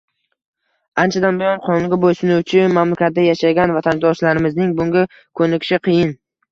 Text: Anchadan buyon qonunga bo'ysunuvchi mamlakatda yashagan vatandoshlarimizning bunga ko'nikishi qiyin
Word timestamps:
Anchadan 1.03 1.37
buyon 1.41 1.61
qonunga 1.67 2.01
bo'ysunuvchi 2.07 2.65
mamlakatda 2.79 3.29
yashagan 3.29 3.77
vatandoshlarimizning 3.79 4.77
bunga 4.83 5.09
ko'nikishi 5.43 5.85
qiyin 5.91 6.23